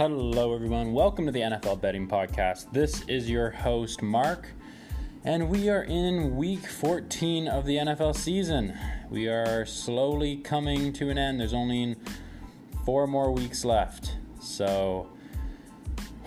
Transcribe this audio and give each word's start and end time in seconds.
Hello, 0.00 0.54
everyone. 0.54 0.94
Welcome 0.94 1.26
to 1.26 1.30
the 1.30 1.40
NFL 1.40 1.82
Betting 1.82 2.08
Podcast. 2.08 2.72
This 2.72 3.02
is 3.06 3.28
your 3.28 3.50
host, 3.50 4.00
Mark, 4.00 4.48
and 5.24 5.50
we 5.50 5.68
are 5.68 5.82
in 5.82 6.36
week 6.36 6.66
14 6.66 7.46
of 7.46 7.66
the 7.66 7.76
NFL 7.76 8.16
season. 8.16 8.78
We 9.10 9.28
are 9.28 9.66
slowly 9.66 10.38
coming 10.38 10.94
to 10.94 11.10
an 11.10 11.18
end. 11.18 11.38
There's 11.38 11.52
only 11.52 11.96
four 12.86 13.06
more 13.06 13.30
weeks 13.30 13.62
left. 13.62 14.16
So, 14.40 15.06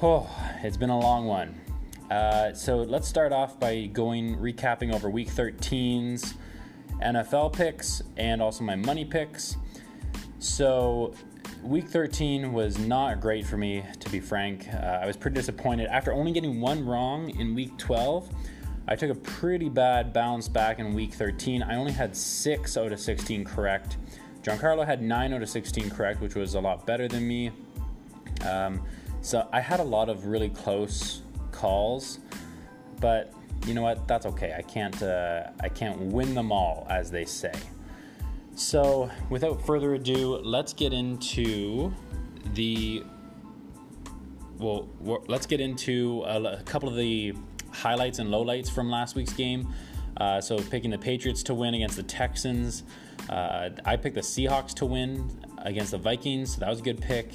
oh, 0.04 0.30
it's 0.62 0.78
been 0.78 0.92
a 0.92 1.00
long 1.00 1.26
one. 1.26 1.60
Uh, 2.12 2.54
so, 2.54 2.84
let's 2.84 3.08
start 3.08 3.34
off 3.34 3.60
by 3.60 3.88
going 3.88 4.38
recapping 4.38 4.94
over 4.94 5.10
week 5.10 5.30
13's 5.30 6.36
NFL 7.02 7.54
picks 7.54 8.04
and 8.18 8.40
also 8.40 8.64
my 8.64 8.76
money 8.76 9.04
picks. 9.04 9.58
So, 10.38 11.16
week 11.64 11.88
13 11.88 12.52
was 12.52 12.78
not 12.78 13.22
great 13.22 13.46
for 13.46 13.58
me, 13.58 13.84
to 14.00 14.10
be 14.10 14.20
frank. 14.20 14.68
Uh, 14.72 15.00
I 15.02 15.08
was 15.08 15.16
pretty 15.16 15.36
disappointed. 15.36 15.88
After 15.88 16.12
only 16.12 16.32
getting 16.32 16.60
one 16.60 16.86
wrong 16.86 17.30
in 17.40 17.56
week 17.56 17.78
12, 17.78 18.30
I 18.88 18.96
took 18.96 19.10
a 19.10 19.16
pretty 19.16 19.70
bad 19.70 20.12
bounce 20.12 20.48
back 20.48 20.80
in 20.80 20.94
week 20.94 21.14
13. 21.14 21.64
I 21.64 21.76
only 21.76 21.94
had 21.94 22.16
6 22.16 22.78
out 22.78 22.92
of 22.92 23.00
16 23.00 23.46
correct. 23.46 23.98
Giancarlo 24.42 24.86
had 24.86 25.02
9 25.02 25.34
out 25.34 25.42
of 25.42 25.50
16 25.50 25.90
correct, 25.90 26.20
which 26.20 26.36
was 26.36 26.56
a 26.56 26.60
lot 26.60 26.86
better 26.86 27.08
than 27.08 27.26
me. 27.26 27.52
Um, 28.48 28.86
so 29.22 29.48
I 29.54 29.62
had 29.62 29.80
a 29.80 29.86
lot 29.86 30.10
of 30.10 30.26
really 30.26 30.50
close 30.50 31.22
calls, 31.52 32.20
but 33.00 33.34
you 33.66 33.74
know 33.74 33.82
what? 33.82 34.06
That's 34.06 34.26
okay. 34.26 34.54
I 34.58 34.62
can't 34.62 35.02
uh, 35.02 35.48
I 35.62 35.70
can't 35.70 35.98
win 35.98 36.34
them 36.36 36.52
all, 36.52 36.86
as 36.90 37.10
they 37.10 37.24
say. 37.24 37.54
So, 38.56 39.10
without 39.30 39.66
further 39.66 39.96
ado, 39.96 40.38
let's 40.38 40.74
get 40.74 40.94
into 40.94 41.94
the. 42.54 43.04
Well, 44.60 44.88
let's 45.28 45.46
get 45.46 45.60
into 45.60 46.24
a, 46.26 46.62
couple 46.64 46.88
of 46.88 46.96
the 46.96 47.34
highlights 47.72 48.20
and 48.20 48.30
lowlights 48.30 48.72
from 48.72 48.90
last 48.90 49.16
week's 49.16 49.34
game. 49.34 49.74
Uh, 50.18 50.40
so, 50.40 50.58
picking 50.58 50.92
the 50.92 50.98
Patriots 50.98 51.42
to 51.44 51.54
win 51.54 51.74
against 51.74 51.96
the 51.96 52.04
Texans. 52.04 52.84
Uh, 53.30 53.70
I 53.86 53.96
picked 53.96 54.16
the 54.16 54.22
Seahawks 54.22 54.74
to 54.76 54.86
win 54.86 55.30
against 55.60 55.92
the 55.92 55.98
Vikings. 55.98 56.54
So 56.54 56.60
that 56.60 56.70
was 56.70 56.80
a 56.80 56.84
good 56.84 57.02
pick. 57.02 57.32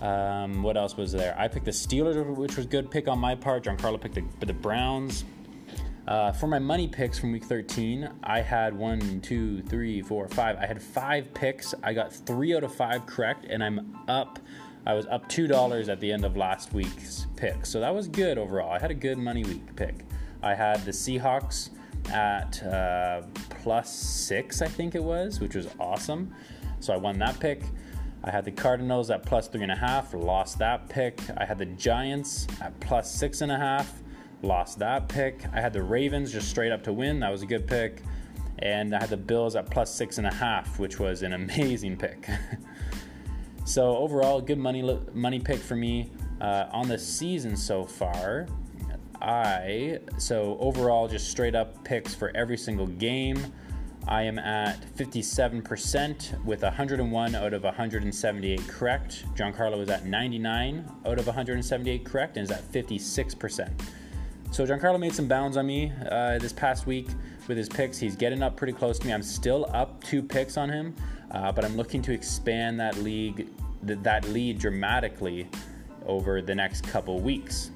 Um, 0.00 0.62
what 0.62 0.76
else 0.76 0.96
was 0.96 1.12
there? 1.12 1.36
I 1.38 1.48
picked 1.48 1.66
the 1.66 1.72
Steelers, 1.72 2.24
which 2.36 2.56
was 2.56 2.66
a 2.66 2.68
good 2.68 2.90
pick 2.90 3.08
on 3.08 3.18
my 3.18 3.34
part. 3.34 3.64
Giancarlo 3.64 4.00
picked 4.00 4.14
the, 4.14 4.24
the 4.46 4.52
Browns. 4.52 5.24
Uh, 6.10 6.32
for 6.32 6.48
my 6.48 6.58
money 6.58 6.88
picks 6.88 7.20
from 7.20 7.30
week 7.30 7.44
13, 7.44 8.10
I 8.24 8.40
had 8.40 8.76
one, 8.76 9.20
two, 9.20 9.62
three, 9.62 10.02
four, 10.02 10.26
five. 10.26 10.56
I 10.56 10.66
had 10.66 10.82
five 10.82 11.32
picks. 11.34 11.72
I 11.84 11.92
got 11.92 12.12
three 12.12 12.56
out 12.56 12.64
of 12.64 12.74
five 12.74 13.06
correct, 13.06 13.46
and 13.48 13.62
I'm 13.62 13.96
up. 14.08 14.40
I 14.84 14.94
was 14.94 15.06
up 15.06 15.28
two 15.28 15.46
dollars 15.46 15.88
at 15.88 16.00
the 16.00 16.10
end 16.10 16.24
of 16.24 16.36
last 16.36 16.72
week's 16.72 17.28
pick, 17.36 17.64
so 17.64 17.78
that 17.78 17.94
was 17.94 18.08
good 18.08 18.38
overall. 18.38 18.72
I 18.72 18.80
had 18.80 18.90
a 18.90 18.94
good 18.94 19.18
money 19.18 19.44
week 19.44 19.76
pick. 19.76 20.04
I 20.42 20.52
had 20.52 20.84
the 20.84 20.90
Seahawks 20.90 21.70
at 22.10 22.60
uh, 22.64 23.22
plus 23.62 23.94
six, 23.94 24.62
I 24.62 24.66
think 24.66 24.96
it 24.96 25.04
was, 25.04 25.38
which 25.38 25.54
was 25.54 25.68
awesome. 25.78 26.34
So 26.80 26.92
I 26.92 26.96
won 26.96 27.20
that 27.20 27.38
pick. 27.38 27.62
I 28.24 28.32
had 28.32 28.44
the 28.44 28.50
Cardinals 28.50 29.10
at 29.10 29.24
plus 29.24 29.46
three 29.46 29.62
and 29.62 29.70
a 29.70 29.76
half, 29.76 30.12
lost 30.12 30.58
that 30.58 30.88
pick. 30.88 31.20
I 31.36 31.44
had 31.44 31.58
the 31.58 31.66
Giants 31.66 32.48
at 32.60 32.78
plus 32.80 33.14
six 33.14 33.42
and 33.42 33.52
a 33.52 33.56
half 33.56 33.92
lost 34.42 34.78
that 34.78 35.08
pick. 35.08 35.44
I 35.52 35.60
had 35.60 35.72
the 35.72 35.82
Ravens 35.82 36.32
just 36.32 36.48
straight 36.48 36.72
up 36.72 36.82
to 36.84 36.92
win. 36.92 37.20
That 37.20 37.30
was 37.30 37.42
a 37.42 37.46
good 37.46 37.66
pick. 37.66 38.02
And 38.60 38.94
I 38.94 39.00
had 39.00 39.10
the 39.10 39.16
Bills 39.16 39.56
at 39.56 39.70
plus 39.70 39.94
six 39.94 40.18
and 40.18 40.26
a 40.26 40.32
half, 40.32 40.78
which 40.78 40.98
was 40.98 41.22
an 41.22 41.32
amazing 41.32 41.96
pick. 41.96 42.28
so 43.64 43.96
overall, 43.96 44.40
good 44.40 44.58
money 44.58 45.00
money 45.14 45.40
pick 45.40 45.58
for 45.58 45.76
me 45.76 46.10
uh, 46.40 46.66
on 46.72 46.88
the 46.88 46.98
season 46.98 47.56
so 47.56 47.84
far. 47.84 48.46
I 49.22 50.00
so 50.18 50.56
overall 50.60 51.06
just 51.08 51.30
straight 51.30 51.54
up 51.54 51.84
picks 51.84 52.14
for 52.14 52.34
every 52.34 52.56
single 52.56 52.86
game. 52.86 53.52
I 54.08 54.22
am 54.22 54.38
at 54.38 54.80
57% 54.96 56.44
with 56.44 56.62
101 56.62 57.34
out 57.34 57.52
of 57.52 57.62
178 57.64 58.66
correct. 58.66 59.24
Giancarlo 59.36 59.80
is 59.82 59.90
at 59.90 60.06
99 60.06 60.90
out 61.06 61.18
of 61.18 61.26
178 61.26 62.04
correct 62.04 62.38
and 62.38 62.44
is 62.44 62.50
at 62.50 62.64
56%. 62.72 63.70
So 64.50 64.66
Giancarlo 64.66 64.98
made 64.98 65.14
some 65.14 65.28
bounds 65.28 65.56
on 65.56 65.66
me 65.66 65.92
uh, 66.10 66.38
this 66.38 66.52
past 66.52 66.84
week 66.84 67.06
with 67.46 67.56
his 67.56 67.68
picks. 67.68 67.98
He's 67.98 68.16
getting 68.16 68.42
up 68.42 68.56
pretty 68.56 68.72
close 68.72 68.98
to 68.98 69.06
me. 69.06 69.12
I'm 69.12 69.22
still 69.22 69.64
up 69.72 70.02
two 70.02 70.22
picks 70.22 70.56
on 70.56 70.68
him, 70.68 70.94
uh, 71.30 71.52
but 71.52 71.64
I'm 71.64 71.76
looking 71.76 72.02
to 72.02 72.12
expand 72.12 72.80
that 72.80 72.98
league, 72.98 73.48
th- 73.86 74.00
that 74.02 74.28
lead 74.28 74.58
dramatically 74.58 75.48
over 76.04 76.42
the 76.42 76.54
next 76.54 76.82
couple 76.88 77.20
weeks. 77.20 77.70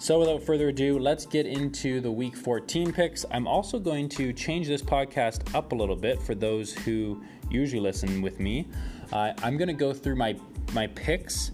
So, 0.00 0.18
without 0.18 0.42
further 0.42 0.70
ado, 0.70 0.98
let's 0.98 1.26
get 1.26 1.46
into 1.46 2.00
the 2.00 2.10
week 2.10 2.34
14 2.36 2.92
picks. 2.92 3.24
I'm 3.30 3.46
also 3.46 3.78
going 3.78 4.08
to 4.10 4.32
change 4.32 4.66
this 4.66 4.82
podcast 4.82 5.54
up 5.54 5.70
a 5.70 5.74
little 5.76 5.94
bit 5.94 6.20
for 6.20 6.34
those 6.34 6.72
who 6.72 7.22
usually 7.50 7.80
listen 7.80 8.20
with 8.20 8.40
me. 8.40 8.66
Uh, 9.12 9.32
I'm 9.42 9.56
going 9.56 9.68
to 9.68 9.74
go 9.74 9.92
through 9.92 10.16
my 10.16 10.34
my 10.72 10.88
picks 10.88 11.52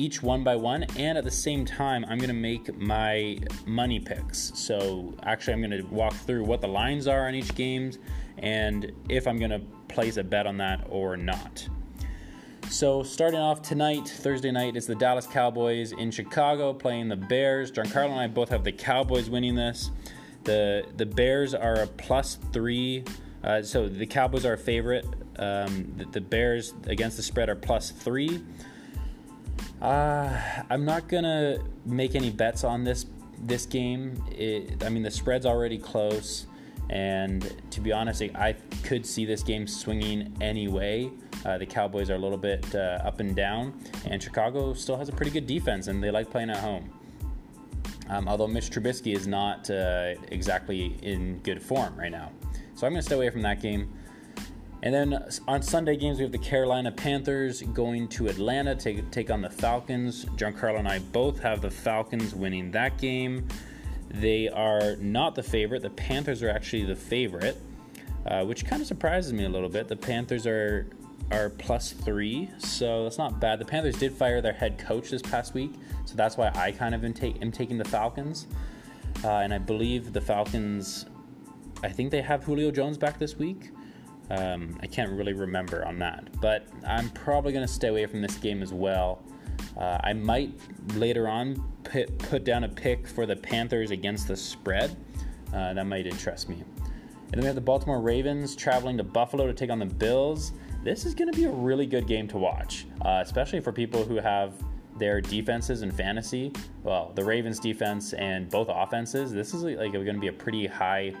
each 0.00 0.22
one 0.22 0.42
by 0.42 0.56
one, 0.56 0.84
and 0.96 1.18
at 1.18 1.24
the 1.24 1.30
same 1.30 1.64
time, 1.64 2.04
I'm 2.08 2.18
gonna 2.18 2.32
make 2.32 2.76
my 2.76 3.38
money 3.66 4.00
picks. 4.00 4.52
So 4.54 5.14
actually, 5.22 5.54
I'm 5.54 5.62
gonna 5.62 5.84
walk 5.90 6.14
through 6.14 6.44
what 6.44 6.60
the 6.60 6.68
lines 6.68 7.06
are 7.06 7.28
on 7.28 7.34
each 7.34 7.54
game 7.54 7.92
and 8.40 8.92
if 9.08 9.26
I'm 9.26 9.38
gonna 9.38 9.60
place 9.88 10.16
a 10.16 10.24
bet 10.24 10.46
on 10.46 10.56
that 10.58 10.86
or 10.88 11.16
not. 11.16 11.68
So 12.68 13.02
starting 13.02 13.40
off 13.40 13.62
tonight, 13.62 14.08
Thursday 14.08 14.50
night, 14.50 14.76
is 14.76 14.86
the 14.86 14.94
Dallas 14.94 15.26
Cowboys 15.26 15.92
in 15.92 16.10
Chicago 16.10 16.72
playing 16.72 17.08
the 17.08 17.16
Bears. 17.16 17.72
Giancarlo 17.72 18.10
and 18.10 18.20
I 18.20 18.28
both 18.28 18.48
have 18.50 18.64
the 18.64 18.72
Cowboys 18.72 19.28
winning 19.28 19.54
this. 19.54 19.90
The 20.44 20.86
the 20.96 21.06
Bears 21.06 21.54
are 21.54 21.82
a 21.82 21.86
plus 21.86 22.38
three. 22.52 23.04
Uh, 23.42 23.62
so 23.62 23.88
the 23.88 24.06
Cowboys 24.06 24.44
are 24.44 24.52
a 24.54 24.58
favorite. 24.58 25.04
Um, 25.38 25.92
the, 25.96 26.04
the 26.04 26.20
Bears 26.20 26.74
against 26.86 27.16
the 27.16 27.22
spread 27.22 27.48
are 27.48 27.56
plus 27.56 27.90
three. 27.90 28.42
Uh, 29.80 30.38
I'm 30.68 30.84
not 30.84 31.08
gonna 31.08 31.58
make 31.86 32.14
any 32.14 32.30
bets 32.30 32.64
on 32.64 32.84
this 32.84 33.06
this 33.38 33.64
game. 33.64 34.22
It, 34.30 34.84
I 34.84 34.90
mean, 34.90 35.02
the 35.02 35.10
spread's 35.10 35.46
already 35.46 35.78
close, 35.78 36.46
and 36.90 37.50
to 37.70 37.80
be 37.80 37.90
honest, 37.90 38.20
I 38.22 38.56
could 38.82 39.06
see 39.06 39.24
this 39.24 39.42
game 39.42 39.66
swinging 39.66 40.36
anyway. 40.40 41.10
Uh, 41.46 41.56
the 41.56 41.64
Cowboys 41.64 42.10
are 42.10 42.16
a 42.16 42.18
little 42.18 42.36
bit 42.36 42.74
uh, 42.74 42.98
up 43.02 43.20
and 43.20 43.34
down, 43.34 43.72
and 44.04 44.22
Chicago 44.22 44.74
still 44.74 44.98
has 44.98 45.08
a 45.08 45.12
pretty 45.12 45.30
good 45.30 45.46
defense, 45.46 45.86
and 45.86 46.02
they 46.02 46.10
like 46.10 46.30
playing 46.30 46.50
at 46.50 46.58
home. 46.58 46.90
Um, 48.10 48.28
although 48.28 48.48
Mitch 48.48 48.70
Trubisky 48.70 49.16
is 49.16 49.26
not 49.26 49.70
uh, 49.70 50.14
exactly 50.30 50.98
in 51.00 51.38
good 51.38 51.62
form 51.62 51.96
right 51.96 52.12
now, 52.12 52.32
so 52.74 52.86
I'm 52.86 52.92
to 52.92 53.02
stay 53.02 53.14
away 53.14 53.30
from 53.30 53.40
that 53.42 53.62
game. 53.62 53.90
And 54.82 54.94
then 54.94 55.28
on 55.46 55.60
Sunday 55.60 55.96
games, 55.96 56.18
we 56.18 56.22
have 56.22 56.32
the 56.32 56.38
Carolina 56.38 56.90
Panthers 56.90 57.60
going 57.62 58.08
to 58.08 58.28
Atlanta 58.28 58.74
to 58.76 59.02
take, 59.02 59.30
on 59.30 59.42
the 59.42 59.50
Falcons. 59.50 60.24
Giancarlo 60.36 60.78
and 60.78 60.88
I 60.88 61.00
both 61.00 61.38
have 61.40 61.60
the 61.60 61.70
Falcons 61.70 62.34
winning 62.34 62.70
that 62.70 62.96
game. 62.96 63.46
They 64.08 64.48
are 64.48 64.96
not 64.96 65.34
the 65.34 65.42
favorite. 65.42 65.82
The 65.82 65.90
Panthers 65.90 66.42
are 66.42 66.48
actually 66.48 66.84
the 66.84 66.96
favorite, 66.96 67.60
uh, 68.26 68.44
which 68.44 68.64
kind 68.64 68.80
of 68.80 68.88
surprises 68.88 69.32
me 69.32 69.44
a 69.44 69.48
little 69.48 69.68
bit. 69.68 69.86
The 69.88 69.96
Panthers 69.96 70.46
are 70.46 70.86
are 71.30 71.50
plus 71.50 71.92
three, 71.92 72.50
so 72.58 73.04
that's 73.04 73.18
not 73.18 73.38
bad. 73.38 73.60
The 73.60 73.64
Panthers 73.64 73.96
did 73.96 74.12
fire 74.12 74.40
their 74.40 74.52
head 74.52 74.78
coach 74.78 75.10
this 75.10 75.22
past 75.22 75.54
week, 75.54 75.72
so 76.04 76.16
that's 76.16 76.36
why 76.36 76.50
I 76.56 76.72
kind 76.72 76.92
of 76.92 77.04
am, 77.04 77.12
take, 77.12 77.40
am 77.40 77.52
taking 77.52 77.78
the 77.78 77.84
Falcons. 77.84 78.48
Uh, 79.22 79.28
and 79.28 79.54
I 79.54 79.58
believe 79.58 80.12
the 80.12 80.20
Falcons, 80.20 81.06
I 81.84 81.88
think 81.88 82.10
they 82.10 82.22
have 82.22 82.42
Julio 82.42 82.72
Jones 82.72 82.98
back 82.98 83.18
this 83.18 83.36
week. 83.36 83.70
Um, 84.30 84.78
I 84.80 84.86
can't 84.86 85.10
really 85.10 85.32
remember 85.32 85.84
on 85.84 85.98
that, 85.98 86.40
but 86.40 86.68
I'm 86.86 87.10
probably 87.10 87.52
going 87.52 87.66
to 87.66 87.72
stay 87.72 87.88
away 87.88 88.06
from 88.06 88.20
this 88.22 88.36
game 88.36 88.62
as 88.62 88.72
well. 88.72 89.22
Uh, 89.76 89.98
I 90.02 90.12
might 90.12 90.52
later 90.94 91.28
on 91.28 91.62
put, 91.84 92.16
put 92.18 92.44
down 92.44 92.64
a 92.64 92.68
pick 92.68 93.06
for 93.06 93.26
the 93.26 93.36
Panthers 93.36 93.90
against 93.90 94.28
the 94.28 94.36
spread. 94.36 94.96
Uh, 95.52 95.74
that 95.74 95.86
might 95.86 96.06
interest 96.06 96.48
me. 96.48 96.62
And 97.32 97.32
then 97.32 97.40
we 97.40 97.46
have 97.46 97.54
the 97.54 97.60
Baltimore 97.60 98.00
Ravens 98.00 98.56
traveling 98.56 98.96
to 98.98 99.04
Buffalo 99.04 99.46
to 99.46 99.52
take 99.52 99.70
on 99.70 99.78
the 99.78 99.86
Bills. 99.86 100.52
This 100.82 101.04
is 101.04 101.14
going 101.14 101.30
to 101.30 101.36
be 101.36 101.44
a 101.44 101.50
really 101.50 101.86
good 101.86 102.06
game 102.06 102.26
to 102.28 102.38
watch, 102.38 102.86
uh, 103.04 103.20
especially 103.22 103.60
for 103.60 103.72
people 103.72 104.04
who 104.04 104.16
have 104.16 104.54
their 104.96 105.20
defenses 105.20 105.82
in 105.82 105.90
fantasy. 105.90 106.52
Well, 106.82 107.12
the 107.14 107.24
Ravens 107.24 107.58
defense 107.58 108.12
and 108.12 108.48
both 108.48 108.68
offenses. 108.70 109.32
This 109.32 109.54
is 109.54 109.62
like 109.62 109.92
going 109.92 110.06
to 110.06 110.20
be 110.20 110.28
a 110.28 110.32
pretty 110.32 110.66
high. 110.66 111.14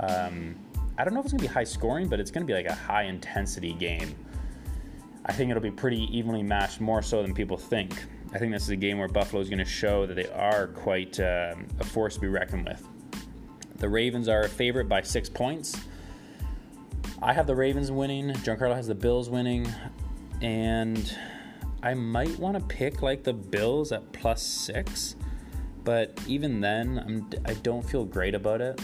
Um, 0.00 0.56
I 0.98 1.04
don't 1.04 1.14
know 1.14 1.20
if 1.20 1.26
it's 1.26 1.32
going 1.32 1.42
to 1.42 1.48
be 1.48 1.52
high 1.52 1.64
scoring, 1.64 2.08
but 2.08 2.20
it's 2.20 2.30
going 2.30 2.46
to 2.46 2.50
be 2.50 2.54
like 2.54 2.66
a 2.66 2.74
high 2.74 3.04
intensity 3.04 3.72
game. 3.72 4.14
I 5.24 5.32
think 5.32 5.50
it'll 5.50 5.62
be 5.62 5.70
pretty 5.70 6.04
evenly 6.16 6.42
matched, 6.42 6.80
more 6.80 7.00
so 7.00 7.22
than 7.22 7.32
people 7.32 7.56
think. 7.56 7.92
I 8.34 8.38
think 8.38 8.52
this 8.52 8.64
is 8.64 8.70
a 8.70 8.76
game 8.76 8.98
where 8.98 9.08
Buffalo 9.08 9.40
is 9.40 9.48
going 9.48 9.58
to 9.58 9.64
show 9.64 10.04
that 10.06 10.14
they 10.14 10.28
are 10.28 10.66
quite 10.68 11.18
uh, 11.18 11.54
a 11.80 11.84
force 11.84 12.14
to 12.14 12.20
be 12.20 12.28
reckoned 12.28 12.66
with. 12.66 12.86
The 13.76 13.88
Ravens 13.88 14.28
are 14.28 14.42
a 14.42 14.48
favorite 14.48 14.88
by 14.88 15.02
six 15.02 15.28
points. 15.28 15.78
I 17.22 17.32
have 17.32 17.46
the 17.46 17.54
Ravens 17.54 17.90
winning. 17.90 18.30
Giancarlo 18.30 18.74
has 18.74 18.86
the 18.86 18.94
Bills 18.94 19.30
winning, 19.30 19.72
and 20.40 21.16
I 21.82 21.94
might 21.94 22.38
want 22.38 22.58
to 22.58 22.64
pick 22.64 23.00
like 23.00 23.22
the 23.22 23.32
Bills 23.32 23.92
at 23.92 24.12
plus 24.12 24.42
six, 24.42 25.16
but 25.84 26.20
even 26.26 26.60
then, 26.60 26.98
I'm, 26.98 27.30
I 27.44 27.54
don't 27.54 27.82
feel 27.82 28.04
great 28.04 28.34
about 28.34 28.60
it 28.60 28.80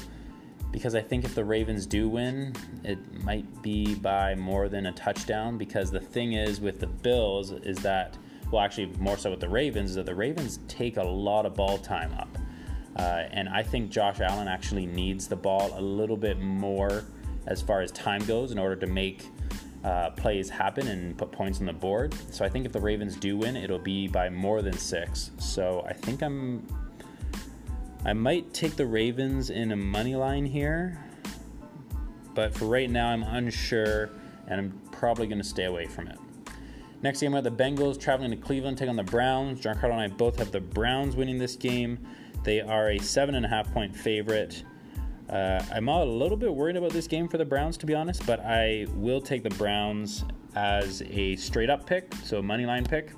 because 0.70 0.94
I 0.94 1.00
think 1.00 1.25
if 1.25 1.35
the 1.35 1.44
Ravens 1.44 1.87
do 1.87 2.09
win, 2.09 2.55
it 2.85 2.99
might 3.25 3.62
be 3.62 3.94
by 3.94 4.35
more 4.35 4.69
than 4.69 4.87
a 4.87 4.93
touchdown. 4.93 5.59
Because 5.59 5.91
the 5.91 6.00
thing 6.00 6.35
is 6.35 6.61
with 6.61 6.81
the 6.81 6.87
Bills 6.87 7.53
is 7.53 7.79
that, 7.79 8.17
well, 8.50 8.62
actually, 8.62 8.87
more 8.99 9.17
so 9.17 9.31
with 9.31 9.41
the 9.41 9.49
Ravens, 9.49 9.91
is 9.91 9.97
that 9.97 10.06
the 10.06 10.15
Ravens 10.15 10.61
take 10.69 10.97
a 10.97 11.03
lot 11.03 11.47
of 11.47 11.55
ball 11.55 11.79
time 11.79 12.12
up. 12.15 12.37
Uh, 12.97 13.25
and 13.31 13.49
I 13.49 13.62
think 13.62 13.91
Josh 13.91 14.20
Allen 14.20 14.49
actually 14.49 14.87
needs 14.87 15.29
the 15.29 15.37
ball 15.37 15.73
a 15.76 15.81
little 15.81 16.17
bit 16.17 16.41
more 16.41 17.05
as 17.47 17.62
far 17.62 17.81
as 17.81 17.91
time 17.93 18.25
goes 18.26 18.50
in 18.50 18.59
order 18.59 18.76
to 18.76 18.87
make 18.87 19.26
uh, 19.85 20.11
plays 20.11 20.50
happen 20.50 20.88
and 20.88 21.17
put 21.17 21.31
points 21.31 21.61
on 21.61 21.67
the 21.67 21.73
board. 21.73 22.14
So 22.31 22.44
I 22.44 22.49
think 22.49 22.67
if 22.67 22.73
the 22.73 22.81
Ravens 22.81 23.17
do 23.17 23.37
win, 23.37 23.56
it'll 23.56 23.79
be 23.79 24.09
by 24.09 24.29
more 24.29 24.61
than 24.62 24.76
six. 24.76 25.31
So 25.38 25.85
I 25.88 25.93
think 25.93 26.23
I'm. 26.23 26.67
I 28.05 28.12
might 28.12 28.55
take 28.55 28.77
the 28.77 28.87
Ravens 28.87 29.50
in 29.50 29.73
a 29.73 29.77
money 29.77 30.15
line 30.15 30.47
here, 30.47 31.05
but 32.35 32.55
for 32.55 32.67
right 32.67 32.89
now, 32.89 33.09
I'm 33.09 33.23
unsure, 33.23 34.11
and 34.47 34.61
I'm 34.61 34.81
probably 34.93 35.27
going 35.27 35.39
to 35.39 35.45
stay 35.45 35.65
away 35.65 35.87
from 35.87 36.09
it. 36.09 36.19
Next 37.03 37.21
game, 37.21 37.33
we 37.33 37.37
have 37.37 37.45
the 37.45 37.50
Bengals 37.50 38.00
traveling 38.00 38.31
to 38.31 38.37
Cleveland, 38.37 38.79
take 38.79 38.89
on 38.89 38.97
the 38.97 39.05
Browns. 39.05 39.61
Giancarlo 39.61 39.93
and 39.93 40.00
I 40.00 40.09
both 40.09 40.39
have 40.39 40.50
the 40.50 40.61
Browns 40.61 41.17
winning 41.17 41.39
this 41.39 41.55
game. 41.55 41.99
They 42.45 42.61
are 42.61 42.91
a 42.91 42.99
seven 42.99 43.35
and 43.35 43.45
a 43.45 43.49
half 43.49 43.73
point 43.73 43.95
favorite. 43.95 44.65
Uh, 45.29 45.62
I'm 45.73 45.89
a 45.89 46.05
little 46.05 46.37
bit 46.37 46.53
worried 46.53 46.77
about 46.77 46.91
this 46.91 47.06
game 47.06 47.29
for 47.29 47.39
the 47.39 47.45
Browns, 47.45 47.77
to 47.79 47.87
be 47.87 47.95
honest, 47.95 48.27
but 48.27 48.41
I 48.41 48.87
will 48.95 49.21
take 49.21 49.43
the 49.43 49.50
Browns 49.50 50.25
as 50.55 51.03
a 51.03 51.37
straight 51.37 51.71
up 51.71 51.87
pick, 51.87 52.12
so 52.25 52.39
a 52.39 52.43
money 52.43 52.67
line 52.67 52.85
pick. 52.85 53.12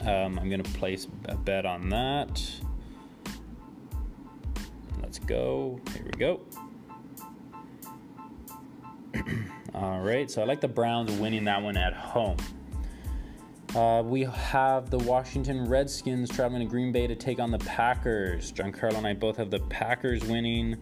Um, 0.00 0.38
I'm 0.38 0.48
going 0.48 0.62
to 0.62 0.70
place 0.72 1.06
a 1.26 1.36
bet 1.36 1.66
on 1.66 1.90
that. 1.90 2.42
Let's 5.10 5.18
go. 5.18 5.80
Here 5.92 6.04
we 6.04 6.12
go. 6.12 6.40
All 9.74 10.02
right, 10.02 10.30
so 10.30 10.40
I 10.40 10.44
like 10.44 10.60
the 10.60 10.68
Browns 10.68 11.10
winning 11.18 11.42
that 11.46 11.60
one 11.60 11.76
at 11.76 11.94
home. 11.94 12.36
Uh, 13.74 14.04
we 14.06 14.22
have 14.22 14.88
the 14.88 14.98
Washington 14.98 15.68
Redskins 15.68 16.30
traveling 16.30 16.60
to 16.60 16.68
Green 16.70 16.92
Bay 16.92 17.08
to 17.08 17.16
take 17.16 17.40
on 17.40 17.50
the 17.50 17.58
Packers. 17.58 18.52
Giancarlo 18.52 18.98
and 18.98 19.06
I 19.08 19.14
both 19.14 19.36
have 19.38 19.50
the 19.50 19.58
Packers 19.58 20.24
winning. 20.26 20.76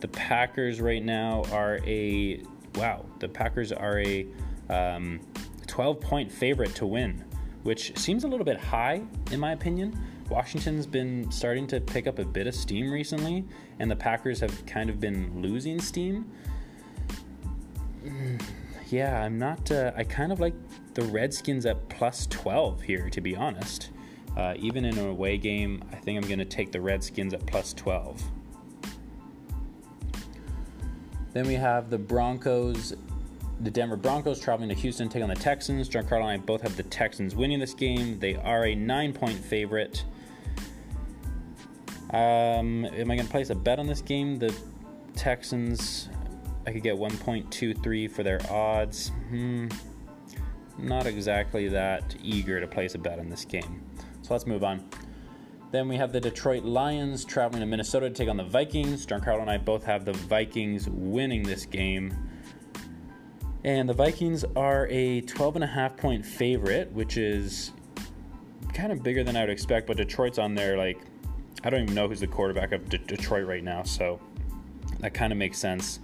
The 0.00 0.08
Packers 0.08 0.82
right 0.82 1.02
now 1.02 1.42
are 1.50 1.80
a 1.86 2.42
wow. 2.74 3.06
The 3.20 3.28
Packers 3.28 3.72
are 3.72 4.00
a 4.00 4.26
um, 4.68 5.18
12 5.66 5.98
point 5.98 6.30
favorite 6.30 6.74
to 6.74 6.84
win, 6.84 7.24
which 7.62 7.96
seems 7.98 8.24
a 8.24 8.28
little 8.28 8.44
bit 8.44 8.60
high 8.60 9.00
in 9.30 9.40
my 9.40 9.52
opinion. 9.52 9.98
Washington's 10.32 10.86
been 10.86 11.30
starting 11.30 11.66
to 11.66 11.80
pick 11.80 12.06
up 12.06 12.18
a 12.18 12.24
bit 12.24 12.46
of 12.46 12.54
steam 12.54 12.90
recently, 12.90 13.44
and 13.78 13.90
the 13.90 13.96
Packers 13.96 14.40
have 14.40 14.64
kind 14.64 14.88
of 14.88 14.98
been 14.98 15.42
losing 15.42 15.80
steam. 15.80 16.30
Yeah, 18.88 19.22
I'm 19.22 19.38
not. 19.38 19.70
Uh, 19.70 19.90
I 19.96 20.04
kind 20.04 20.32
of 20.32 20.38
like 20.38 20.52
the 20.92 21.00
Redskins 21.04 21.64
at 21.64 21.88
plus 21.88 22.26
12 22.26 22.82
here, 22.82 23.08
to 23.08 23.22
be 23.22 23.34
honest. 23.34 23.88
Uh, 24.36 24.52
even 24.58 24.84
in 24.84 24.98
an 24.98 25.08
away 25.08 25.38
game, 25.38 25.82
I 25.90 25.96
think 25.96 26.22
I'm 26.22 26.28
going 26.28 26.40
to 26.40 26.44
take 26.44 26.72
the 26.72 26.80
Redskins 26.82 27.32
at 27.32 27.46
plus 27.46 27.72
12. 27.72 28.22
Then 31.32 31.46
we 31.46 31.54
have 31.54 31.88
the 31.88 31.96
Broncos, 31.96 32.94
the 33.60 33.70
Denver 33.70 33.96
Broncos 33.96 34.38
traveling 34.38 34.68
to 34.68 34.74
Houston, 34.74 35.08
take 35.08 35.22
on 35.22 35.30
the 35.30 35.36
Texans. 35.36 35.88
Giancarlo 35.88 36.24
and 36.24 36.26
I 36.26 36.36
both 36.36 36.60
have 36.60 36.76
the 36.76 36.82
Texans 36.82 37.34
winning 37.34 37.60
this 37.60 37.72
game. 37.72 38.18
They 38.18 38.36
are 38.36 38.66
a 38.66 38.74
nine 38.74 39.14
point 39.14 39.38
favorite. 39.38 40.04
Um, 42.12 42.84
am 42.84 43.10
I 43.10 43.16
going 43.16 43.26
to 43.26 43.30
place 43.30 43.50
a 43.50 43.54
bet 43.54 43.78
on 43.78 43.86
this 43.86 44.02
game? 44.02 44.38
The 44.38 44.54
Texans, 45.16 46.08
I 46.66 46.72
could 46.72 46.82
get 46.82 46.96
1.23 46.96 48.10
for 48.10 48.22
their 48.22 48.40
odds. 48.50 49.10
Hmm 49.28 49.68
not 50.78 51.06
exactly 51.06 51.68
that 51.68 52.14
eager 52.22 52.60
to 52.60 52.66
place 52.66 52.94
a 52.94 52.98
bet 52.98 53.18
on 53.18 53.28
this 53.28 53.44
game. 53.44 53.82
So 54.22 54.34
let's 54.34 54.46
move 54.46 54.64
on. 54.64 54.88
Then 55.70 55.88
we 55.88 55.96
have 55.96 56.12
the 56.12 56.20
Detroit 56.20 56.64
Lions 56.64 57.24
traveling 57.24 57.60
to 57.60 57.66
Minnesota 57.66 58.08
to 58.10 58.14
take 58.14 58.28
on 58.28 58.36
the 58.36 58.44
Vikings. 58.44 59.06
Giancarlo 59.06 59.40
and 59.40 59.50
I 59.50 59.56
both 59.56 59.84
have 59.84 60.04
the 60.04 60.12
Vikings 60.12 60.88
winning 60.88 61.42
this 61.42 61.64
game. 61.64 62.14
And 63.64 63.88
the 63.88 63.94
Vikings 63.94 64.44
are 64.56 64.86
a 64.90 65.22
12 65.22 65.56
and 65.56 65.64
a 65.64 65.68
half 65.68 65.96
point 65.96 66.26
favorite, 66.26 66.92
which 66.92 67.16
is 67.16 67.72
kind 68.74 68.92
of 68.92 69.02
bigger 69.02 69.22
than 69.22 69.36
I 69.36 69.40
would 69.40 69.50
expect, 69.50 69.86
but 69.86 69.96
Detroit's 69.96 70.38
on 70.38 70.54
there 70.54 70.76
like 70.76 71.00
I 71.64 71.70
don't 71.70 71.82
even 71.82 71.94
know 71.94 72.08
who's 72.08 72.20
the 72.20 72.26
quarterback 72.26 72.72
of 72.72 72.88
D- 72.88 72.98
Detroit 73.06 73.46
right 73.46 73.62
now, 73.62 73.82
so 73.82 74.20
that 75.00 75.14
kind 75.14 75.32
of 75.32 75.38
makes 75.38 75.58
sense. 75.58 76.00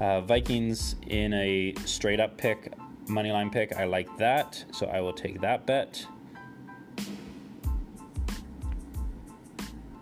Uh, 0.00 0.20
Vikings 0.20 0.96
in 1.06 1.32
a 1.34 1.74
straight 1.84 2.20
up 2.20 2.36
pick 2.36 2.72
money 3.08 3.32
line 3.32 3.50
pick. 3.50 3.74
I 3.76 3.84
like 3.84 4.16
that, 4.18 4.64
so 4.72 4.86
I 4.86 5.00
will 5.00 5.12
take 5.12 5.40
that 5.40 5.66
bet. 5.66 6.06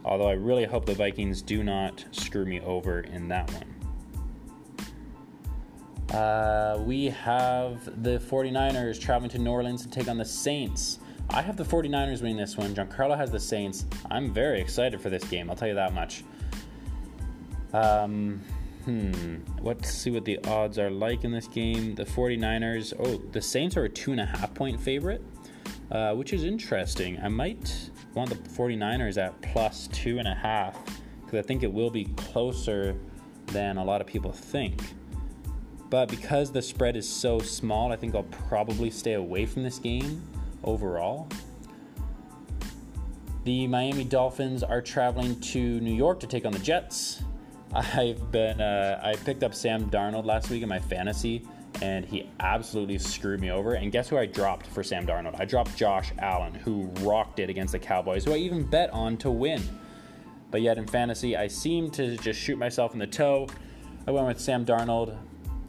Although 0.05 0.29
I 0.29 0.35
really 0.35 0.65
hope 0.65 0.87
the 0.87 0.94
Vikings 0.94 1.43
do 1.43 1.65
not 1.65 2.05
screw 2.12 2.44
me 2.44 2.61
over 2.61 3.00
in 3.00 3.29
that 3.29 3.50
one. 3.53 3.65
Uh, 6.17 6.79
we 6.87 7.06
have 7.06 8.03
the 8.05 8.19
49ers 8.19 9.00
traveling 9.00 9.31
to 9.31 9.38
New 9.38 9.50
Orleans 9.50 9.83
to 9.83 9.88
take 9.91 10.09
on 10.09 10.17
the 10.17 10.25
Saints. 10.25 11.00
I 11.31 11.43
have 11.43 11.56
the 11.56 11.64
49ers 11.64 12.23
winning 12.23 12.37
this 12.37 12.56
one. 12.56 12.75
Giancarlo 12.75 13.17
has 13.17 13.31
the 13.31 13.40
Saints. 13.40 13.84
I'm 14.11 14.32
very 14.32 14.61
excited 14.61 15.00
for 15.00 15.11
this 15.11 15.25
game, 15.25 15.50
I'll 15.50 15.56
tell 15.56 15.69
you 15.69 15.75
that 15.75 15.93
much. 15.93 16.25
Um, 17.73 18.40
Hmm. 18.87 19.38
Let's 19.62 19.90
see 19.90 20.12
what 20.12 20.25
the 20.25 20.38
odds 20.44 20.78
are 20.78 20.90
like 20.90 21.25
in 21.25 21.32
this 21.32 21.49
game. 21.49 21.96
The 21.96 22.05
49ers. 22.05 22.94
Oh, 22.96 23.20
the 23.32 23.43
Saints 23.43 23.76
are 23.76 23.82
a 23.82 23.88
two 23.88 24.12
and 24.12 24.20
a 24.20 24.25
half 24.25 24.55
point 24.55 24.81
favorite, 24.81 25.23
uh, 25.90 26.14
which 26.14 26.32
is 26.32 26.44
interesting. 26.44 27.19
I 27.20 27.26
might 27.26 27.90
want 28.14 28.31
the 28.31 28.37
49ers 28.37 29.19
at 29.19 29.40
plus 29.43 29.88
two 29.88 30.20
and 30.20 30.28
a 30.28 30.37
half 30.37 30.78
because 31.20 31.40
I 31.40 31.43
think 31.43 31.64
it 31.64 31.73
will 31.73 31.90
be 31.90 32.05
closer 32.17 32.94
than 33.46 33.76
a 33.76 33.84
lot 33.84 34.00
of 34.00 34.06
people 34.06 34.31
think. 34.31 34.80
But 35.90 36.09
because 36.09 36.52
the 36.52 36.62
spread 36.62 36.97
is 36.97 37.09
so 37.09 37.40
small, 37.40 37.90
I 37.90 37.97
think 37.97 38.14
I'll 38.14 38.23
probably 38.23 38.90
stay 38.90 39.14
away 39.14 39.47
from 39.47 39.64
this 39.64 39.80
game 39.80 40.23
overall. 40.66 41.28
The 43.44 43.68
Miami 43.68 44.04
Dolphins 44.04 44.64
are 44.64 44.82
traveling 44.82 45.38
to 45.40 45.80
New 45.80 45.94
York 45.94 46.18
to 46.20 46.26
take 46.26 46.44
on 46.44 46.52
the 46.52 46.58
Jets. 46.58 47.23
I've 47.73 48.32
been 48.32 48.61
uh, 48.61 49.00
I 49.02 49.14
picked 49.14 49.42
up 49.42 49.54
Sam 49.54 49.88
Darnold 49.88 50.25
last 50.25 50.50
week 50.50 50.62
in 50.62 50.68
my 50.68 50.80
fantasy, 50.80 51.46
and 51.80 52.04
he 52.04 52.28
absolutely 52.40 52.99
screwed 52.99 53.40
me 53.40 53.50
over. 53.50 53.75
And 53.75 53.92
guess 53.92 54.08
who 54.08 54.18
I 54.18 54.26
dropped 54.26 54.66
for 54.66 54.82
Sam 54.82 55.06
Darnold? 55.06 55.40
I 55.40 55.44
dropped 55.44 55.76
Josh 55.76 56.12
Allen, 56.18 56.54
who 56.54 56.85
rocked 57.00 57.38
it 57.38 57.49
against 57.49 57.73
the 57.73 57.78
Cowboys, 57.78 58.25
who 58.25 58.32
I 58.32 58.38
even 58.38 58.64
bet 58.64 58.90
on 58.90 59.16
to 59.18 59.30
win. 59.30 59.62
But 60.50 60.62
yet 60.62 60.78
in 60.78 60.87
fantasy, 60.87 61.37
I 61.37 61.49
seemed 61.49 61.92
to 61.94 62.16
just 62.16 62.40
shoot 62.40 62.56
myself 62.58 62.92
in 62.94 62.99
the 62.99 63.06
toe. 63.06 63.49
I 64.06 64.11
went 64.11 64.26
with 64.26 64.40
Sam 64.40 64.64
Darnold, 64.64 65.16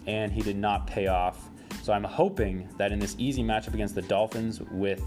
and 0.05 0.31
he 0.31 0.41
did 0.41 0.57
not 0.57 0.87
pay 0.87 1.07
off. 1.07 1.49
So 1.87 1.93
I'm 1.93 2.03
hoping 2.03 2.67
that 2.75 2.91
in 2.91 2.99
this 2.99 3.15
easy 3.17 3.41
matchup 3.41 3.73
against 3.73 3.95
the 3.95 4.01
Dolphins 4.01 4.59
with 4.59 5.01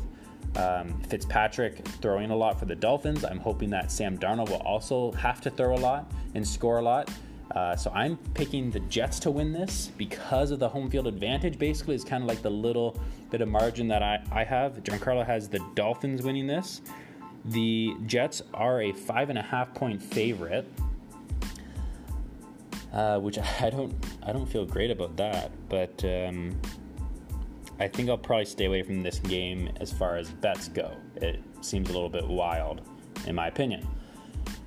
um, 0.57 0.99
Fitzpatrick 1.03 1.87
throwing 2.01 2.31
a 2.31 2.35
lot 2.35 2.59
for 2.59 2.65
the 2.65 2.75
Dolphins. 2.75 3.23
I'm 3.23 3.39
hoping 3.39 3.69
that 3.69 3.93
Sam 3.93 4.17
Darnold 4.17 4.49
will 4.49 4.63
also 4.63 5.13
have 5.13 5.43
to 5.43 5.51
throw 5.51 5.75
a 5.75 5.77
lot 5.77 6.11
and 6.35 6.49
score 6.49 6.79
a 6.79 6.83
lot. 6.83 7.11
Uh, 7.55 7.77
so 7.77 7.91
I'm 7.91 8.17
picking 8.33 8.71
the 8.71 8.81
Jets 8.81 9.19
to 9.19 9.31
win 9.31 9.53
this 9.53 9.91
because 9.99 10.53
of 10.53 10.59
the 10.59 10.71
home 10.71 10.89
field 10.89 11.07
advantage. 11.07 11.59
Basically, 11.59 11.95
it's 11.95 12.03
kind 12.03 12.23
of 12.23 12.29
like 12.31 12.41
the 12.41 12.49
little 12.49 12.99
bit 13.29 13.43
of 13.43 13.49
margin 13.51 13.87
that 13.89 14.03
I, 14.03 14.23
I 14.33 14.45
have. 14.45 14.83
Giancarlo 14.83 15.27
has 15.27 15.51
the 15.51 15.61
Dolphins 15.75 16.23
winning 16.23 16.47
this. 16.47 16.81
The 17.45 17.95
Jets 18.07 18.41
are 18.55 18.81
a 18.81 18.93
five 18.93 19.29
and 19.29 19.39
a 19.39 19.43
half 19.43 19.75
point 19.75 20.03
favorite, 20.03 20.67
uh, 22.93 23.19
which 23.19 23.39
I 23.61 23.71
don't 23.71 23.95
I 24.23 24.33
don't 24.33 24.47
feel 24.47 24.65
great 24.65 24.91
about 24.91 25.17
that. 25.17 25.51
But 25.69 26.05
um, 26.05 26.61
I 27.79 27.89
think 27.89 28.09
I'll 28.09 28.19
probably 28.19 28.45
stay 28.45 28.67
away 28.67 28.83
from 28.83 29.03
this 29.03 29.19
game 29.21 29.71
as 29.81 29.93
far 29.93 30.17
as 30.17 30.31
bets 30.31 30.69
go. 30.69 30.93
It 31.17 31.43
seems 31.61 31.89
a 31.89 31.93
little 31.93 32.11
bit 32.11 32.27
wild, 32.27 32.83
in 33.27 33.35
my 33.35 33.49
opinion. 33.49 33.87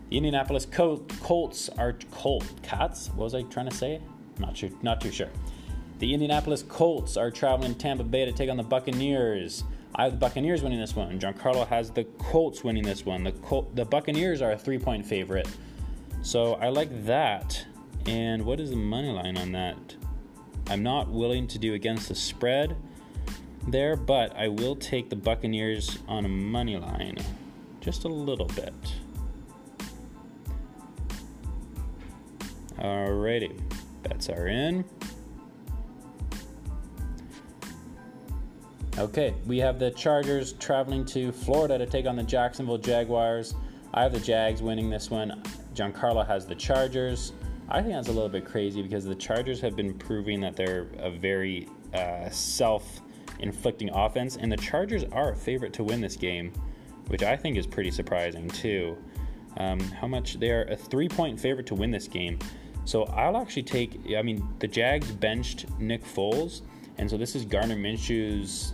The 0.09 0.17
Indianapolis 0.17 0.65
Col- 0.65 1.05
Colts 1.21 1.69
are 1.69 1.93
Colt 2.11 2.45
Cats. 2.61 3.09
What 3.09 3.25
was 3.25 3.35
I 3.35 3.43
trying 3.43 3.69
to 3.69 3.75
say? 3.75 4.01
Not 4.39 4.57
sure. 4.57 4.69
Not 4.81 5.01
too 5.01 5.11
sure. 5.11 5.29
The 5.99 6.13
Indianapolis 6.13 6.63
Colts 6.63 7.17
are 7.17 7.31
traveling 7.31 7.75
Tampa 7.75 8.03
Bay 8.03 8.25
to 8.25 8.31
take 8.31 8.49
on 8.49 8.57
the 8.57 8.63
Buccaneers. 8.63 9.63
I 9.95 10.03
have 10.03 10.13
the 10.13 10.17
Buccaneers 10.17 10.63
winning 10.63 10.79
this 10.79 10.95
one. 10.95 11.19
Giancarlo 11.19 11.67
has 11.67 11.91
the 11.91 12.03
Colts 12.17 12.63
winning 12.63 12.83
this 12.83 13.05
one. 13.05 13.23
The 13.23 13.31
Col- 13.31 13.69
the 13.75 13.85
Buccaneers 13.85 14.41
are 14.41 14.51
a 14.51 14.57
three 14.57 14.79
point 14.79 15.05
favorite, 15.05 15.47
so 16.23 16.55
I 16.55 16.69
like 16.69 17.05
that. 17.05 17.65
And 18.05 18.45
what 18.45 18.59
is 18.59 18.69
the 18.71 18.75
money 18.75 19.09
line 19.09 19.37
on 19.37 19.51
that? 19.53 19.77
I'm 20.67 20.83
not 20.83 21.09
willing 21.09 21.47
to 21.47 21.59
do 21.59 21.73
against 21.73 22.09
the 22.09 22.15
spread. 22.15 22.75
there, 23.67 23.95
but 23.95 24.35
I 24.35 24.49
will 24.49 24.75
take 24.75 25.09
the 25.09 25.15
Buccaneers 25.15 25.99
on 26.07 26.25
a 26.25 26.29
money 26.29 26.75
line 26.77 27.17
just 27.79 28.05
a 28.05 28.07
little 28.07 28.47
bit. 28.47 28.73
Alrighty, 32.77 33.59
bets 34.03 34.29
are 34.29 34.47
in. 34.47 34.85
Okay, 38.97 39.33
we 39.45 39.57
have 39.59 39.79
the 39.79 39.91
Chargers 39.91 40.53
traveling 40.53 41.03
to 41.05 41.31
Florida 41.31 41.77
to 41.77 41.85
take 41.85 42.05
on 42.05 42.15
the 42.15 42.23
Jacksonville 42.23 42.77
Jaguars. 42.77 43.55
I 43.93 44.03
have 44.03 44.13
the 44.13 44.19
Jags 44.19 44.61
winning 44.61 44.89
this 44.89 45.09
one. 45.09 45.41
Giancarlo 45.73 46.25
has 46.25 46.45
the 46.45 46.55
Chargers. 46.55 47.33
I 47.69 47.81
think 47.81 47.93
that's 47.93 48.09
a 48.09 48.11
little 48.11 48.29
bit 48.29 48.45
crazy 48.45 48.81
because 48.81 49.05
the 49.05 49.15
Chargers 49.15 49.61
have 49.61 49.75
been 49.75 49.93
proving 49.93 50.39
that 50.41 50.55
they're 50.55 50.87
a 50.99 51.09
very 51.09 51.67
uh, 51.93 52.29
self 52.29 53.01
inflicting 53.39 53.89
offense, 53.89 54.37
and 54.37 54.51
the 54.51 54.57
Chargers 54.57 55.03
are 55.11 55.31
a 55.31 55.35
favorite 55.35 55.73
to 55.73 55.83
win 55.83 56.01
this 56.01 56.15
game, 56.15 56.51
which 57.07 57.23
I 57.23 57.35
think 57.35 57.57
is 57.57 57.65
pretty 57.65 57.91
surprising 57.91 58.49
too. 58.49 58.97
Um, 59.57 59.79
how 59.79 60.07
much 60.07 60.39
they 60.39 60.49
are 60.51 60.63
a 60.63 60.75
three 60.75 61.07
point 61.07 61.39
favorite 61.39 61.67
to 61.67 61.75
win 61.75 61.91
this 61.91 62.07
game. 62.07 62.39
So 62.85 63.03
I'll 63.05 63.37
actually 63.37 63.63
take, 63.63 63.99
I 64.17 64.21
mean, 64.21 64.45
the 64.59 64.67
Jags 64.67 65.11
benched 65.11 65.67
Nick 65.79 66.03
Foles, 66.03 66.61
and 66.97 67.09
so 67.09 67.17
this 67.17 67.35
is 67.35 67.45
Gardner 67.45 67.77
Minshew's 67.77 68.73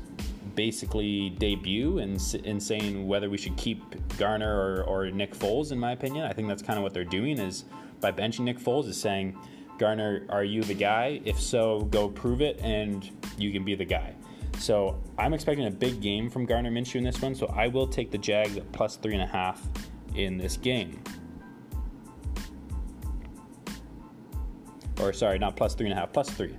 basically 0.59 1.29
debut 1.29 1.99
in, 1.99 2.17
in 2.43 2.59
saying 2.59 3.07
whether 3.07 3.29
we 3.29 3.37
should 3.37 3.55
keep 3.55 3.79
Gardner 4.17 4.53
or, 4.53 4.83
or 4.83 5.09
Nick 5.09 5.33
Foles, 5.33 5.71
in 5.71 5.79
my 5.79 5.93
opinion. 5.93 6.25
I 6.25 6.33
think 6.33 6.49
that's 6.49 6.61
kind 6.61 6.77
of 6.77 6.83
what 6.83 6.93
they're 6.93 7.05
doing 7.05 7.39
is 7.39 7.63
by 8.01 8.11
benching 8.11 8.41
Nick 8.41 8.59
Foles 8.59 8.85
is 8.89 8.99
saying, 8.99 9.37
Gardner, 9.77 10.25
are 10.27 10.43
you 10.43 10.61
the 10.61 10.73
guy? 10.73 11.21
If 11.23 11.39
so, 11.39 11.83
go 11.91 12.09
prove 12.09 12.41
it 12.41 12.59
and 12.61 13.09
you 13.37 13.53
can 13.53 13.63
be 13.63 13.73
the 13.73 13.85
guy. 13.85 14.13
So 14.57 15.01
I'm 15.17 15.33
expecting 15.33 15.65
a 15.65 15.71
big 15.71 16.01
game 16.01 16.29
from 16.29 16.45
Gardner 16.45 16.71
Minshew 16.71 16.95
in 16.95 17.05
this 17.05 17.21
one, 17.21 17.35
so 17.35 17.47
I 17.55 17.69
will 17.69 17.87
take 17.87 18.11
the 18.11 18.17
Jags 18.17 18.57
at 18.57 18.69
plus 18.73 18.97
three 18.97 19.13
and 19.13 19.23
a 19.23 19.27
half 19.27 19.65
in 20.15 20.37
this 20.37 20.57
game. 20.57 21.01
Or 24.99 25.13
sorry, 25.13 25.39
not 25.39 25.55
plus 25.55 25.73
three 25.73 25.85
and 25.89 25.97
a 25.97 26.01
half, 26.01 26.11
plus 26.11 26.29
three. 26.29 26.57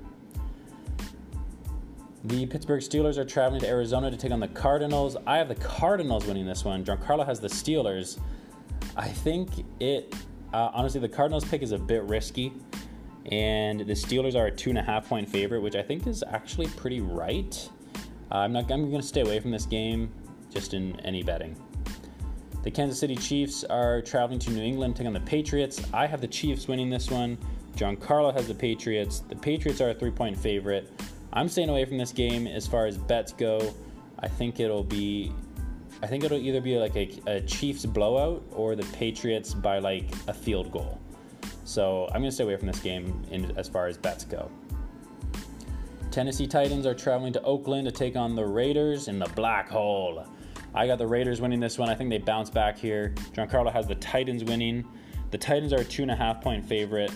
The 2.24 2.44
Pittsburgh 2.44 2.82
Steelers 2.82 3.16
are 3.16 3.24
traveling 3.24 3.62
to 3.62 3.68
Arizona 3.68 4.10
to 4.10 4.16
take 4.16 4.30
on 4.30 4.40
the 4.40 4.48
Cardinals. 4.48 5.16
I 5.26 5.38
have 5.38 5.48
the 5.48 5.54
Cardinals 5.54 6.26
winning 6.26 6.44
this 6.44 6.66
one. 6.66 6.84
Giancarlo 6.84 7.24
has 7.24 7.40
the 7.40 7.48
Steelers. 7.48 8.18
I 8.94 9.08
think 9.08 9.64
it, 9.80 10.14
uh, 10.52 10.70
honestly, 10.74 11.00
the 11.00 11.08
Cardinals 11.08 11.46
pick 11.46 11.62
is 11.62 11.72
a 11.72 11.78
bit 11.78 12.02
risky. 12.02 12.52
And 13.32 13.80
the 13.80 13.94
Steelers 13.94 14.34
are 14.34 14.46
a 14.46 14.50
two 14.50 14.68
and 14.68 14.78
a 14.78 14.82
half 14.82 15.08
point 15.08 15.28
favorite, 15.28 15.60
which 15.60 15.74
I 15.76 15.82
think 15.82 16.06
is 16.06 16.22
actually 16.28 16.66
pretty 16.68 17.00
right. 17.00 17.68
Uh, 18.30 18.36
I'm 18.36 18.52
not. 18.52 18.70
I'm 18.70 18.90
going 18.90 19.00
to 19.00 19.06
stay 19.06 19.22
away 19.22 19.40
from 19.40 19.50
this 19.50 19.64
game, 19.64 20.12
just 20.50 20.74
in 20.74 21.00
any 21.00 21.22
betting. 21.22 21.56
The 22.64 22.70
Kansas 22.70 22.98
City 22.98 23.16
Chiefs 23.16 23.64
are 23.64 24.02
traveling 24.02 24.38
to 24.40 24.50
New 24.50 24.62
England, 24.62 24.94
taking 24.94 25.06
on 25.06 25.14
the 25.14 25.20
Patriots. 25.20 25.82
I 25.94 26.06
have 26.06 26.20
the 26.20 26.28
Chiefs 26.28 26.68
winning 26.68 26.90
this 26.90 27.10
one. 27.10 27.38
Giancarlo 27.76 28.32
has 28.34 28.46
the 28.46 28.54
Patriots. 28.54 29.20
The 29.20 29.36
Patriots 29.36 29.80
are 29.80 29.90
a 29.90 29.94
three 29.94 30.10
point 30.10 30.36
favorite. 30.36 30.90
I'm 31.32 31.48
staying 31.48 31.68
away 31.68 31.84
from 31.84 31.98
this 31.98 32.12
game 32.12 32.46
as 32.46 32.66
far 32.66 32.86
as 32.86 32.98
bets 32.98 33.32
go. 33.32 33.74
I 34.18 34.28
think 34.28 34.60
it'll 34.60 34.84
be 34.84 35.32
I 36.02 36.06
think 36.06 36.24
it'll 36.24 36.38
either 36.38 36.60
be 36.60 36.78
like 36.78 36.96
a, 36.96 37.20
a, 37.26 37.40
Chiefs 37.42 37.84
blowout 37.84 38.42
or 38.52 38.74
the 38.74 38.84
Patriots 38.84 39.52
by 39.52 39.80
like 39.80 40.04
a 40.28 40.32
field 40.32 40.72
goal. 40.72 40.98
So 41.64 42.08
I'm 42.14 42.22
to 42.22 42.32
stay 42.32 42.44
away 42.44 42.56
from 42.56 42.68
this 42.68 42.80
game 42.80 43.22
in, 43.30 43.56
as 43.58 43.68
far 43.68 43.86
as 43.86 43.98
bets 43.98 44.24
go. 44.24 44.50
Tennessee 46.10 46.46
Titans 46.46 46.86
are 46.86 46.94
traveling 46.94 47.32
to 47.34 47.42
Oakland 47.42 47.84
to 47.84 47.92
take 47.92 48.16
on 48.16 48.34
the 48.34 48.44
Raiders 48.44 49.08
in 49.08 49.18
the 49.18 49.28
black 49.36 49.68
hole. 49.68 50.26
I 50.74 50.86
got 50.86 50.98
the 50.98 51.06
Raiders 51.06 51.40
winning 51.40 51.60
this 51.60 51.78
one. 51.78 51.88
I 51.88 51.94
think 51.94 52.10
they 52.10 52.18
bounce 52.18 52.48
back 52.48 52.78
here. 52.78 53.14
Giancarlo 53.32 53.72
has 53.72 53.86
the 53.86 53.94
Titans 53.96 54.42
winning. 54.42 54.84
The 55.30 55.38
Titans 55.38 55.72
are 55.72 55.80
a 55.80 55.84
two 55.84 56.02
and 56.02 56.10
a 56.10 56.16
half 56.16 56.40
point 56.40 56.64
favorite. 56.64 57.12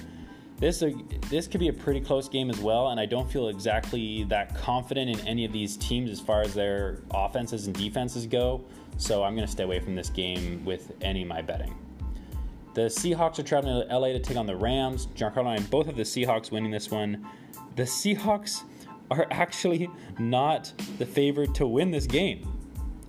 This 0.59 0.83
uh, 0.83 0.91
this 1.31 1.47
could 1.47 1.61
be 1.61 1.69
a 1.69 1.73
pretty 1.73 2.01
close 2.01 2.29
game 2.29 2.49
as 2.49 2.61
well, 2.61 2.89
and 2.89 3.01
I 3.01 3.07
don't 3.07 3.31
feel 3.31 3.49
exactly 3.49 4.25
that 4.25 4.57
confident 4.57 5.11
in 5.11 5.27
any 5.27 5.45
of 5.45 5.53
these 5.53 5.77
teams 5.77 6.11
as 6.11 6.21
far 6.21 6.43
as 6.43 6.55
their 6.55 7.03
offenses 7.11 7.67
and 7.67 7.77
defenses 7.77 8.27
go. 8.27 8.65
So 8.97 9.25
I'm 9.25 9.35
going 9.35 9.47
to 9.47 9.51
stay 9.51 9.65
away 9.65 9.81
from 9.81 9.97
this 9.97 10.09
game 10.09 10.65
with 10.65 10.93
any 11.03 11.23
of 11.23 11.29
my 11.29 11.43
betting. 11.43 11.75
The 12.75 12.83
Seahawks 12.83 13.39
are 13.39 13.43
traveling 13.43 13.89
to 13.89 13.99
LA 13.99 14.09
to 14.09 14.19
take 14.19 14.37
on 14.37 14.47
the 14.47 14.57
Rams. 14.57 15.07
Giancarlo 15.15 15.57
and 15.57 15.69
both 15.71 15.89
of 15.89 15.97
the 15.97 16.03
Seahawks 16.03 16.51
winning 16.51 16.71
this 16.71 16.91
one. 16.91 17.27
The 17.77 17.85
Seahawks 17.85 18.63
are 19.11 19.27
actually 19.31 19.89
not 20.19 20.73
the 20.99 21.07
favorite 21.07 21.55
to 21.57 21.67
win 21.67 21.91
this 21.91 22.07
game. 22.07 22.51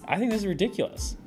I 0.08 0.18
think 0.18 0.32
this 0.32 0.42
is 0.42 0.48
ridiculous. 0.48 1.18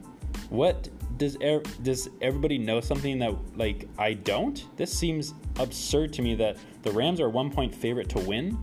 What 0.51 0.89
does 1.19 1.37
er, 1.43 1.61
does 1.83 2.09
everybody 2.21 2.59
know 2.59 2.81
something 2.81 3.19
that 3.19 3.35
like 3.57 3.89
I 3.99 4.15
don't? 4.15 4.65
This 4.77 4.97
seems 4.97 5.35
absurd 5.59 6.13
to 6.15 6.23
me 6.23 6.35
that 6.37 6.57
the 6.83 6.91
Rams 6.93 7.21
are 7.21 7.29
one 7.29 7.51
point 7.51 7.75
favorite 7.75 8.09
to 8.11 8.21
win. 8.21 8.57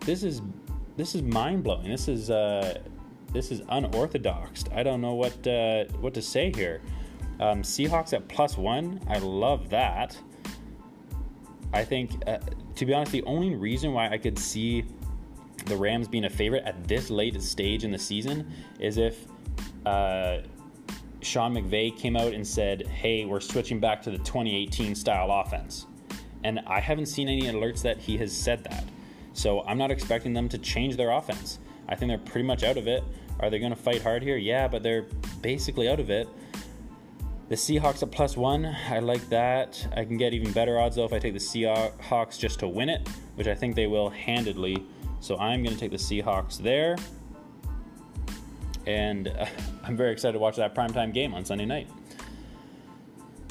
This 0.00 0.22
is 0.22 0.42
this 0.96 1.14
is 1.14 1.22
mind 1.22 1.64
blowing. 1.64 1.88
This 1.88 2.08
is 2.08 2.30
uh, 2.30 2.78
this 3.32 3.50
is 3.50 3.62
unorthodox. 3.68 4.64
I 4.74 4.82
don't 4.82 5.00
know 5.00 5.14
what 5.14 5.46
uh, 5.46 5.84
what 6.00 6.14
to 6.14 6.22
say 6.22 6.52
here. 6.54 6.80
Um, 7.40 7.62
Seahawks 7.62 8.12
at 8.12 8.28
plus 8.28 8.56
one. 8.56 9.00
I 9.08 9.18
love 9.18 9.70
that. 9.70 10.16
I 11.72 11.84
think, 11.84 12.22
uh, 12.26 12.38
to 12.76 12.86
be 12.86 12.92
honest, 12.92 13.12
the 13.12 13.22
only 13.22 13.54
reason 13.54 13.94
why 13.94 14.10
I 14.10 14.18
could 14.18 14.38
see 14.38 14.84
the 15.64 15.76
Rams 15.76 16.06
being 16.06 16.26
a 16.26 16.30
favorite 16.30 16.64
at 16.66 16.86
this 16.86 17.08
late 17.08 17.40
stage 17.42 17.84
in 17.84 17.90
the 17.90 17.98
season 17.98 18.52
is 18.78 18.98
if 18.98 19.26
uh, 19.86 20.38
Sean 21.22 21.54
McVay 21.54 21.96
came 21.96 22.16
out 22.16 22.32
and 22.32 22.46
said, 22.46 22.86
"Hey, 22.86 23.24
we're 23.24 23.40
switching 23.40 23.80
back 23.80 24.02
to 24.02 24.10
the 24.10 24.18
2018 24.18 24.94
style 24.94 25.30
offense." 25.30 25.86
And 26.44 26.60
I 26.66 26.80
haven't 26.80 27.06
seen 27.06 27.28
any 27.28 27.42
alerts 27.42 27.82
that 27.82 27.98
he 27.98 28.16
has 28.18 28.32
said 28.32 28.64
that. 28.64 28.84
So 29.32 29.62
I'm 29.62 29.78
not 29.78 29.90
expecting 29.90 30.32
them 30.32 30.48
to 30.50 30.58
change 30.58 30.96
their 30.96 31.10
offense. 31.10 31.58
I 31.88 31.94
think 31.94 32.10
they're 32.10 32.18
pretty 32.18 32.46
much 32.46 32.62
out 32.64 32.76
of 32.76 32.86
it. 32.86 33.04
Are 33.40 33.50
they 33.50 33.58
going 33.58 33.70
to 33.70 33.76
fight 33.76 34.02
hard 34.02 34.22
here? 34.22 34.36
Yeah, 34.36 34.68
but 34.68 34.82
they're 34.82 35.06
basically 35.40 35.88
out 35.88 36.00
of 36.00 36.10
it. 36.10 36.28
The 37.48 37.56
Seahawks 37.56 38.02
at 38.02 38.10
plus 38.10 38.36
one, 38.36 38.64
I 38.64 39.00
like 39.00 39.28
that. 39.28 39.86
I 39.96 40.04
can 40.04 40.16
get 40.16 40.32
even 40.32 40.52
better 40.52 40.78
odds 40.78 40.96
though 40.96 41.04
if 41.04 41.12
I 41.12 41.18
take 41.18 41.34
the 41.34 41.38
Seahawks 41.38 42.38
just 42.38 42.60
to 42.60 42.68
win 42.68 42.88
it, 42.88 43.06
which 43.34 43.46
I 43.46 43.54
think 43.54 43.74
they 43.74 43.86
will 43.86 44.10
handedly. 44.10 44.86
So 45.20 45.36
I'm 45.38 45.62
going 45.62 45.74
to 45.74 45.80
take 45.80 45.90
the 45.90 45.96
Seahawks 45.96 46.58
there. 46.58 46.96
And 48.86 49.28
uh, 49.28 49.46
I'm 49.84 49.96
very 49.96 50.12
excited 50.12 50.32
to 50.32 50.38
watch 50.38 50.56
that 50.56 50.74
primetime 50.74 51.12
game 51.12 51.34
on 51.34 51.44
Sunday 51.44 51.66
night. 51.66 51.88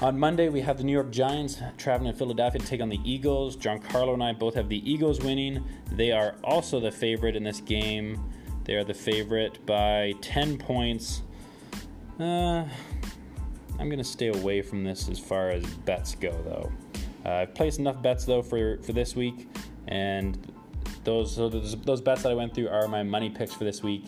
On 0.02 0.18
Monday, 0.18 0.50
we 0.50 0.62
have 0.62 0.80
the 0.80 0.84
New 0.84 0.94
York 0.94 1.12
Giants 1.12 1.62
traveling 1.78 2.12
to 2.12 2.18
Philadelphia 2.18 2.60
to 2.60 2.66
take 2.66 2.82
on 2.82 2.90
the 2.90 3.00
Eagles. 3.04 3.56
Giancarlo 3.56 4.16
and 4.16 4.24
I 4.24 4.34
both 4.34 4.56
have 4.56 4.68
the 4.68 4.92
Eagles 4.92 5.22
winning. 5.22 5.64
They 5.92 6.12
are 6.12 6.36
also 6.44 6.80
the 6.80 6.90
favorite 6.90 7.36
in 7.36 7.44
this 7.44 7.62
game. 7.62 8.20
They 8.64 8.74
are 8.74 8.84
the 8.84 8.96
favorite 8.96 9.64
by 9.68 10.16
10 10.22 10.58
points. 10.58 11.22
Uh, 12.20 12.64
I'm 13.80 13.90
going 13.90 14.00
to 14.00 14.04
stay 14.04 14.30
away 14.30 14.64
from 14.64 14.84
this 14.84 15.08
as 15.08 15.20
far 15.20 15.50
as 15.50 15.64
bets 15.66 16.16
go, 16.16 16.32
though. 16.46 16.72
Uh, 17.24 17.36
I've 17.36 17.54
placed 17.54 17.78
enough 17.78 18.02
bets, 18.02 18.26
though, 18.26 18.42
for, 18.42 18.78
for 18.82 18.94
this 18.94 19.16
week. 19.16 19.50
And 19.88 20.36
those, 21.04 21.36
so 21.36 21.48
those, 21.48 21.76
those 21.82 22.02
bets 22.02 22.24
that 22.24 22.32
I 22.32 22.36
went 22.36 22.56
through 22.56 22.70
are 22.70 22.88
my 22.88 23.04
money 23.04 23.30
picks 23.30 23.54
for 23.54 23.66
this 23.66 23.84
week. 23.84 24.06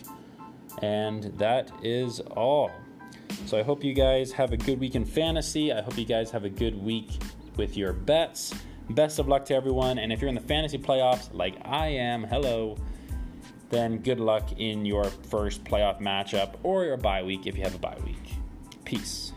And 0.84 1.24
that 1.38 1.72
is 1.82 2.20
all. 2.20 2.70
So 3.46 3.58
I 3.58 3.64
hope 3.64 3.86
you 3.86 3.94
guys 3.94 4.34
have 4.34 4.52
a 4.52 4.58
good 4.58 4.82
week 4.82 4.96
in 4.96 5.06
fantasy. 5.06 5.72
I 5.72 5.82
hope 5.82 5.98
you 5.98 6.04
guys 6.04 6.30
have 6.32 6.44
a 6.44 6.50
good 6.50 6.76
week 6.84 7.10
with 7.56 7.78
your 7.78 7.94
bets. 7.94 8.54
Best 8.90 9.18
of 9.18 9.30
luck 9.30 9.46
to 9.46 9.56
everyone. 9.56 9.98
And 9.98 10.12
if 10.12 10.20
you're 10.20 10.28
in 10.28 10.36
the 10.36 10.42
fantasy 10.42 10.78
playoffs, 10.78 11.34
like 11.34 11.56
I 11.64 11.88
am, 11.88 12.26
hello, 12.26 12.76
then 13.70 14.00
good 14.00 14.20
luck 14.20 14.60
in 14.60 14.86
your 14.86 15.06
first 15.06 15.64
playoff 15.64 16.02
matchup 16.02 16.56
or 16.64 16.84
your 16.84 16.98
bye 16.98 17.24
week 17.24 17.48
if 17.48 17.56
you 17.56 17.64
have 17.64 17.76
a 17.76 17.80
bye 17.80 17.98
week. 18.04 18.34
Peace. 18.84 19.32